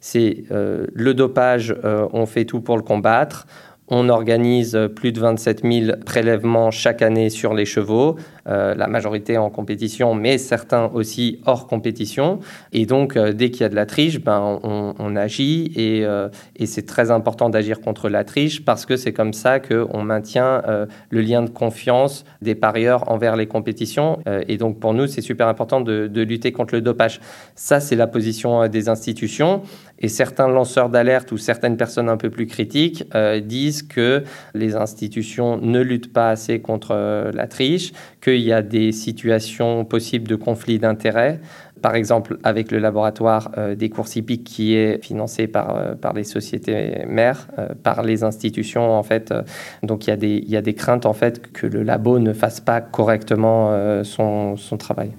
c'est 0.00 0.44
le 0.50 1.12
dopage, 1.14 1.74
on 2.12 2.26
fait 2.26 2.44
tout 2.44 2.60
pour 2.60 2.76
le 2.76 2.82
combattre. 2.82 3.46
On 3.94 4.08
organise 4.08 4.78
plus 4.96 5.12
de 5.12 5.20
27 5.20 5.64
000 5.70 5.96
prélèvements 6.06 6.70
chaque 6.70 7.02
année 7.02 7.28
sur 7.28 7.52
les 7.52 7.66
chevaux, 7.66 8.16
euh, 8.48 8.74
la 8.74 8.86
majorité 8.88 9.36
en 9.36 9.50
compétition, 9.50 10.14
mais 10.14 10.38
certains 10.38 10.90
aussi 10.94 11.42
hors 11.44 11.66
compétition. 11.66 12.40
Et 12.72 12.86
donc, 12.86 13.18
euh, 13.18 13.34
dès 13.34 13.50
qu'il 13.50 13.60
y 13.60 13.64
a 13.64 13.68
de 13.68 13.74
la 13.74 13.84
triche, 13.84 14.18
ben, 14.18 14.60
on, 14.64 15.14
agit 15.14 15.72
et, 15.76 16.06
euh, 16.06 16.30
et 16.56 16.64
c'est 16.64 16.86
très 16.86 17.10
important 17.10 17.50
d'agir 17.50 17.82
contre 17.82 18.08
la 18.08 18.24
triche 18.24 18.64
parce 18.64 18.86
que 18.86 18.96
c'est 18.96 19.12
comme 19.12 19.34
ça 19.34 19.60
qu'on 19.60 20.02
maintient 20.02 20.62
le 21.10 21.20
lien 21.20 21.42
de 21.42 21.50
confiance 21.50 22.24
des 22.40 22.54
parieurs 22.54 23.10
envers 23.10 23.36
les 23.36 23.46
compétitions. 23.46 24.20
Et 24.48 24.56
donc, 24.56 24.80
pour 24.80 24.94
nous, 24.94 25.06
c'est 25.06 25.20
super 25.20 25.48
important 25.48 25.82
de, 25.82 26.06
de, 26.06 26.22
lutter 26.22 26.50
contre 26.50 26.74
le 26.74 26.80
dopage. 26.80 27.20
Ça, 27.56 27.78
c'est 27.78 27.96
la 27.96 28.06
position 28.06 28.66
des 28.68 28.88
institutions. 28.88 29.62
Et 30.02 30.08
certains 30.08 30.48
lanceurs 30.48 30.88
d'alerte 30.88 31.32
ou 31.32 31.38
certaines 31.38 31.76
personnes 31.76 32.08
un 32.08 32.16
peu 32.16 32.28
plus 32.28 32.46
critiques 32.46 33.04
disent 33.44 33.82
que 33.82 34.24
les 34.54 34.74
institutions 34.74 35.58
ne 35.58 35.80
luttent 35.80 36.12
pas 36.12 36.30
assez 36.30 36.60
contre 36.60 37.30
la 37.32 37.46
triche, 37.46 37.92
qu'il 38.20 38.40
y 38.40 38.52
a 38.52 38.62
des 38.62 38.92
situations 38.92 39.84
possibles 39.84 40.28
de 40.28 40.36
conflit 40.36 40.78
d'intérêts, 40.78 41.40
par 41.82 41.94
exemple 41.96 42.38
avec 42.44 42.70
le 42.70 42.78
laboratoire 42.78 43.50
euh, 43.58 43.74
des 43.74 43.90
courses 43.90 44.16
hippiques 44.16 44.44
qui 44.44 44.74
est 44.74 45.04
financé 45.04 45.48
par, 45.48 45.76
euh, 45.76 45.94
par 45.94 46.14
les 46.14 46.24
sociétés 46.24 47.04
mères, 47.06 47.48
euh, 47.58 47.68
par 47.82 48.02
les 48.02 48.22
institutions 48.22 48.96
en 48.96 49.02
fait. 49.02 49.34
donc 49.82 50.06
il 50.06 50.10
y, 50.10 50.12
a 50.12 50.16
des, 50.16 50.44
y 50.46 50.56
a 50.56 50.62
des 50.62 50.74
craintes 50.74 51.04
en 51.04 51.12
fait 51.12 51.52
que 51.52 51.66
le 51.66 51.82
labo 51.82 52.18
ne 52.18 52.32
fasse 52.32 52.60
pas 52.60 52.80
correctement 52.80 53.72
son, 54.04 54.56
son 54.56 54.76
travail. 54.76 55.10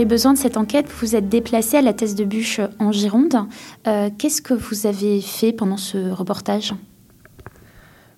Les 0.00 0.06
besoins 0.06 0.32
de 0.32 0.38
cette 0.38 0.56
enquête, 0.56 0.86
vous 1.02 1.14
êtes 1.14 1.28
déplacé 1.28 1.76
à 1.76 1.82
la 1.82 1.92
thèse 1.92 2.14
de 2.14 2.24
bûche 2.24 2.58
en 2.78 2.90
Gironde. 2.90 3.34
Euh, 3.86 4.08
Qu'est-ce 4.16 4.40
que 4.40 4.54
vous 4.54 4.86
avez 4.86 5.20
fait 5.20 5.52
pendant 5.52 5.76
ce 5.76 6.10
reportage? 6.10 6.72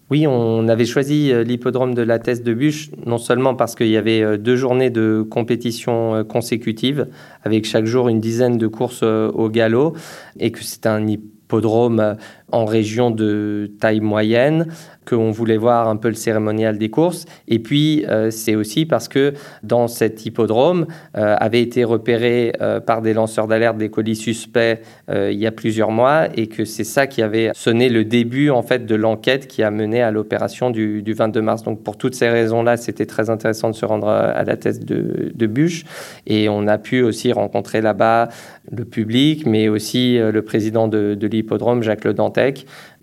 Oui, 0.08 0.28
on 0.28 0.68
avait 0.68 0.84
choisi 0.84 1.32
euh, 1.32 1.42
l'hippodrome 1.42 1.94
de 1.94 2.02
la 2.02 2.20
thèse 2.20 2.44
de 2.44 2.54
Bûche, 2.54 2.90
non 3.04 3.18
seulement 3.18 3.56
parce 3.56 3.74
qu'il 3.74 3.88
y 3.88 3.96
avait 3.96 4.22
euh, 4.22 4.36
deux 4.36 4.54
journées 4.54 4.90
de 4.90 5.26
compétition 5.28 6.14
euh, 6.14 6.22
consécutives, 6.22 7.08
avec 7.42 7.64
chaque 7.64 7.86
jour 7.86 8.08
une 8.08 8.20
dizaine 8.20 8.58
de 8.58 8.68
courses 8.68 9.00
euh, 9.02 9.32
au 9.32 9.48
galop, 9.48 9.96
et 10.38 10.52
que 10.52 10.62
c'est 10.62 10.86
un 10.86 11.04
hippodrome 11.08 11.98
euh, 11.98 12.14
en 12.52 12.64
région 12.64 13.10
de 13.10 13.70
taille 13.80 14.00
moyenne, 14.00 14.66
qu'on 15.06 15.30
voulait 15.30 15.56
voir 15.56 15.88
un 15.88 15.96
peu 15.96 16.08
le 16.08 16.14
cérémonial 16.14 16.78
des 16.78 16.90
courses. 16.90 17.24
Et 17.48 17.58
puis, 17.58 18.04
euh, 18.08 18.30
c'est 18.30 18.54
aussi 18.54 18.86
parce 18.86 19.08
que 19.08 19.34
dans 19.62 19.88
cet 19.88 20.24
hippodrome 20.24 20.86
euh, 21.16 21.34
avait 21.38 21.60
été 21.60 21.84
repéré 21.84 22.52
euh, 22.60 22.80
par 22.80 23.02
des 23.02 23.14
lanceurs 23.14 23.48
d'alerte 23.48 23.76
des 23.76 23.88
colis 23.88 24.16
suspects 24.16 24.80
euh, 25.10 25.30
il 25.32 25.38
y 25.38 25.46
a 25.46 25.52
plusieurs 25.52 25.90
mois 25.90 26.28
et 26.36 26.46
que 26.46 26.64
c'est 26.64 26.84
ça 26.84 27.06
qui 27.06 27.22
avait 27.22 27.50
sonné 27.54 27.88
le 27.88 28.04
début 28.04 28.50
en 28.50 28.62
fait 28.62 28.86
de 28.86 28.94
l'enquête 28.94 29.46
qui 29.46 29.62
a 29.62 29.70
mené 29.70 30.02
à 30.02 30.10
l'opération 30.10 30.70
du, 30.70 31.02
du 31.02 31.14
22 31.14 31.42
mars. 31.42 31.62
Donc, 31.62 31.82
pour 31.82 31.96
toutes 31.96 32.14
ces 32.14 32.28
raisons-là, 32.28 32.76
c'était 32.76 33.06
très 33.06 33.30
intéressant 33.30 33.70
de 33.70 33.74
se 33.74 33.84
rendre 33.84 34.08
à 34.08 34.44
la 34.44 34.56
thèse 34.56 34.80
de, 34.80 35.32
de 35.34 35.46
Bûche 35.46 35.84
et 36.26 36.48
on 36.48 36.66
a 36.68 36.78
pu 36.78 37.02
aussi 37.02 37.32
rencontrer 37.32 37.80
là-bas 37.80 38.28
le 38.70 38.84
public, 38.84 39.46
mais 39.46 39.68
aussi 39.68 40.18
le 40.18 40.42
président 40.42 40.86
de, 40.88 41.14
de 41.14 41.26
l'hippodrome, 41.26 41.82
Jacques 41.82 42.04
Le 42.04 42.14
Dantec, 42.14 42.41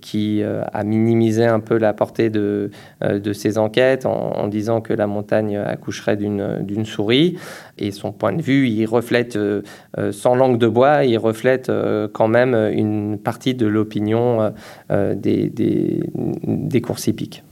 qui 0.01 0.41
euh, 0.41 0.63
a 0.73 0.83
minimisé 0.83 1.45
un 1.45 1.59
peu 1.59 1.77
la 1.77 1.93
portée 1.93 2.29
de, 2.29 2.71
euh, 3.03 3.19
de 3.19 3.33
ces 3.33 3.57
enquêtes 3.57 4.05
en, 4.05 4.47
disant 4.47 4.81
que 4.81 4.93
la 4.93 5.07
montagne 5.07 5.57
accoucherait 5.57 6.17
d'une 6.17 6.85
souris. 6.85 7.37
Et 7.77 7.91
son 7.91 8.11
point 8.11 8.33
de 8.33 8.41
vue, 8.41 8.67
il 8.69 8.85
reflète, 8.85 9.35
euh, 9.35 9.61
euh, 9.97 10.11
sans 10.11 10.35
langue 10.35 10.57
de 10.57 10.67
bois, 10.67 11.05
il 11.05 11.17
reflète 11.17 11.69
euh, 11.69 12.07
quand 12.11 12.27
même 12.27 12.55
une 12.55 13.17
partie 13.17 13.53
de 13.53 13.67
l'opinion 13.67 14.41
euh, 14.41 14.49
euh, 14.91 15.15
des, 15.15 15.49
des, 15.49 16.03
des 16.15 16.81
courses 16.81 17.07
hippiques. 17.07 17.43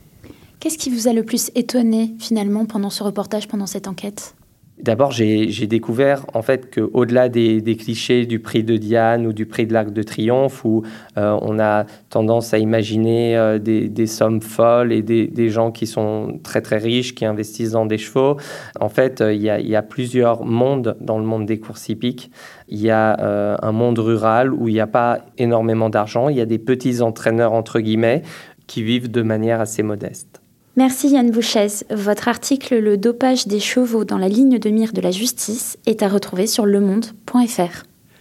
Qu'est-ce 0.60 0.78
qui 0.78 0.90
vous 0.90 1.06
a 1.06 1.12
le 1.12 1.22
plus 1.22 1.50
étonné 1.54 2.14
finalement 2.18 2.64
pendant 2.64 2.90
ce 2.90 3.04
reportage, 3.04 3.46
pendant 3.46 3.66
cette 3.66 3.86
enquête? 3.86 4.34
D'abord, 4.80 5.10
j'ai 5.10 5.66
découvert 5.66 6.24
en 6.34 6.42
fait 6.42 6.72
qu'au-delà 6.72 7.28
des, 7.28 7.60
des 7.60 7.76
clichés 7.76 8.26
du 8.26 8.38
prix 8.38 8.62
de 8.62 8.76
Diane 8.76 9.26
ou 9.26 9.32
du 9.32 9.44
prix 9.44 9.66
de 9.66 9.72
l'Arc 9.72 9.92
de 9.92 10.02
Triomphe, 10.02 10.64
où 10.64 10.82
euh, 11.16 11.36
on 11.42 11.58
a 11.58 11.84
tendance 12.10 12.54
à 12.54 12.58
imaginer 12.58 13.36
euh, 13.36 13.58
des, 13.58 14.06
sommes 14.06 14.40
folles 14.40 14.92
et 14.92 15.02
des, 15.02 15.48
gens 15.50 15.72
qui 15.72 15.86
sont 15.86 16.38
très 16.44 16.62
très 16.62 16.78
riches, 16.78 17.14
qui 17.14 17.24
investissent 17.24 17.72
dans 17.72 17.86
des 17.86 17.98
chevaux, 17.98 18.36
en 18.80 18.88
fait, 18.88 19.20
euh, 19.20 19.32
il 19.34 19.42
y, 19.42 19.76
a, 19.76 19.82
plusieurs 19.82 20.44
mondes 20.44 20.96
dans 21.00 21.18
le 21.18 21.24
monde 21.24 21.46
des 21.46 21.58
courses 21.58 21.88
hippiques. 21.88 22.30
Il 22.68 22.80
y 22.80 22.90
a 22.90 23.58
un 23.62 23.72
monde 23.72 23.98
rural 23.98 24.52
où 24.52 24.68
il 24.68 24.74
n'y 24.74 24.80
a 24.80 24.86
pas 24.86 25.20
énormément 25.38 25.88
d'argent, 25.88 26.28
il 26.28 26.36
y 26.36 26.40
a 26.40 26.46
des 26.46 26.58
petits 26.58 27.00
entraîneurs 27.00 27.52
entre 27.52 27.80
guillemets 27.80 28.22
qui 28.66 28.82
vivent 28.82 29.10
de 29.10 29.22
manière 29.22 29.60
assez 29.60 29.82
modeste. 29.82 30.42
Merci 30.78 31.08
Yann 31.08 31.32
Bouchez. 31.32 31.84
Votre 31.90 32.28
article 32.28 32.78
Le 32.78 32.96
dopage 32.96 33.48
des 33.48 33.58
chevaux 33.58 34.04
dans 34.04 34.16
la 34.16 34.28
ligne 34.28 34.60
de 34.60 34.70
mire 34.70 34.92
de 34.92 35.00
la 35.00 35.10
justice 35.10 35.76
est 35.86 36.04
à 36.04 36.08
retrouver 36.08 36.46
sur 36.46 36.66
lemonde.fr. 36.66 37.87